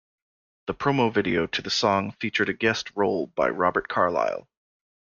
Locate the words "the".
0.65-0.73, 1.61-1.69